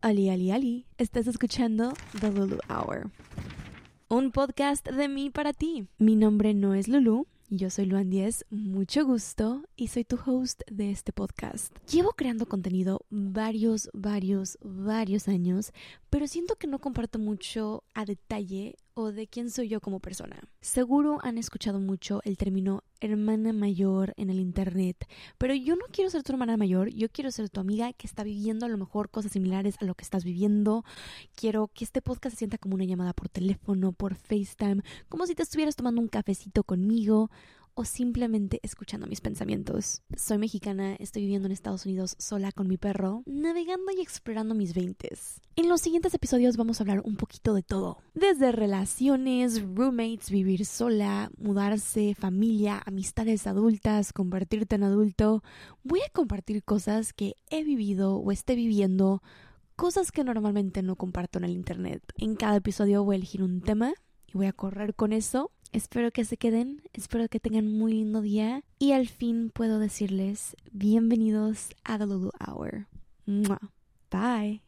Ali, 0.00 0.30
Ali, 0.30 0.52
Ali, 0.52 0.86
estás 0.96 1.26
escuchando 1.26 1.92
The 2.20 2.30
Lulu 2.30 2.58
Hour, 2.68 3.10
un 4.08 4.30
podcast 4.30 4.88
de 4.88 5.08
mí 5.08 5.28
para 5.28 5.52
ti. 5.52 5.88
Mi 5.98 6.14
nombre 6.14 6.54
no 6.54 6.74
es 6.74 6.86
Lulu, 6.86 7.26
yo 7.50 7.68
soy 7.68 7.86
Luan 7.86 8.08
Diez, 8.08 8.44
mucho 8.48 9.04
gusto 9.04 9.64
y 9.74 9.88
soy 9.88 10.04
tu 10.04 10.16
host 10.24 10.62
de 10.70 10.92
este 10.92 11.12
podcast. 11.12 11.74
Llevo 11.90 12.10
creando 12.12 12.46
contenido 12.46 13.00
varios, 13.10 13.90
varios, 13.92 14.56
varios 14.62 15.26
años, 15.26 15.72
pero 16.10 16.26
siento 16.26 16.56
que 16.56 16.66
no 16.66 16.78
comparto 16.78 17.18
mucho 17.18 17.84
a 17.94 18.04
detalle 18.04 18.76
o 18.94 19.12
de 19.12 19.28
quién 19.28 19.50
soy 19.50 19.68
yo 19.68 19.80
como 19.80 20.00
persona. 20.00 20.40
Seguro 20.60 21.18
han 21.22 21.38
escuchado 21.38 21.78
mucho 21.78 22.20
el 22.24 22.36
término 22.36 22.82
hermana 23.00 23.52
mayor 23.52 24.12
en 24.16 24.28
el 24.28 24.40
internet, 24.40 25.06
pero 25.38 25.54
yo 25.54 25.76
no 25.76 25.84
quiero 25.92 26.10
ser 26.10 26.24
tu 26.24 26.32
hermana 26.32 26.56
mayor, 26.56 26.88
yo 26.88 27.08
quiero 27.08 27.30
ser 27.30 27.48
tu 27.48 27.60
amiga 27.60 27.92
que 27.92 28.08
está 28.08 28.24
viviendo 28.24 28.66
a 28.66 28.68
lo 28.68 28.76
mejor 28.76 29.08
cosas 29.10 29.32
similares 29.32 29.76
a 29.80 29.84
lo 29.84 29.94
que 29.94 30.02
estás 30.02 30.24
viviendo. 30.24 30.84
Quiero 31.36 31.68
que 31.68 31.84
este 31.84 32.02
podcast 32.02 32.34
se 32.34 32.38
sienta 32.38 32.58
como 32.58 32.74
una 32.74 32.84
llamada 32.84 33.12
por 33.12 33.28
teléfono, 33.28 33.92
por 33.92 34.16
FaceTime, 34.16 34.82
como 35.08 35.26
si 35.26 35.34
te 35.34 35.44
estuvieras 35.44 35.76
tomando 35.76 36.00
un 36.00 36.08
cafecito 36.08 36.64
conmigo 36.64 37.30
o 37.78 37.84
simplemente 37.84 38.58
escuchando 38.64 39.06
mis 39.06 39.20
pensamientos. 39.20 40.02
Soy 40.16 40.36
mexicana, 40.36 40.96
estoy 40.96 41.22
viviendo 41.22 41.46
en 41.46 41.52
Estados 41.52 41.86
Unidos 41.86 42.16
sola 42.18 42.50
con 42.50 42.66
mi 42.66 42.76
perro, 42.76 43.22
navegando 43.24 43.92
y 43.96 44.00
explorando 44.00 44.52
mis 44.56 44.74
veintes. 44.74 45.40
En 45.54 45.68
los 45.68 45.80
siguientes 45.80 46.12
episodios 46.12 46.56
vamos 46.56 46.80
a 46.80 46.82
hablar 46.82 47.02
un 47.04 47.14
poquito 47.14 47.54
de 47.54 47.62
todo. 47.62 47.98
Desde 48.14 48.50
relaciones, 48.50 49.62
roommates, 49.62 50.28
vivir 50.28 50.66
sola, 50.66 51.30
mudarse, 51.38 52.16
familia, 52.18 52.82
amistades 52.84 53.46
adultas, 53.46 54.12
convertirte 54.12 54.74
en 54.74 54.82
adulto. 54.82 55.44
Voy 55.84 56.00
a 56.00 56.10
compartir 56.12 56.64
cosas 56.64 57.12
que 57.12 57.36
he 57.48 57.62
vivido 57.62 58.16
o 58.16 58.32
esté 58.32 58.56
viviendo, 58.56 59.22
cosas 59.76 60.10
que 60.10 60.24
normalmente 60.24 60.82
no 60.82 60.96
comparto 60.96 61.38
en 61.38 61.44
el 61.44 61.52
internet. 61.52 62.02
En 62.16 62.34
cada 62.34 62.56
episodio 62.56 63.04
voy 63.04 63.14
a 63.14 63.18
elegir 63.18 63.44
un 63.44 63.60
tema 63.60 63.94
y 64.26 64.32
voy 64.36 64.46
a 64.46 64.52
correr 64.52 64.94
con 64.94 65.12
eso 65.12 65.52
Espero 65.72 66.10
que 66.10 66.24
se 66.24 66.38
queden, 66.38 66.82
espero 66.94 67.28
que 67.28 67.40
tengan 67.40 67.70
muy 67.70 67.92
lindo 67.92 68.22
día 68.22 68.62
y 68.78 68.92
al 68.92 69.06
fin 69.06 69.50
puedo 69.50 69.78
decirles 69.78 70.56
bienvenidos 70.72 71.68
a 71.84 71.98
The 71.98 72.06
Lulu 72.06 72.30
Hour. 72.40 72.86
Bye. 74.10 74.62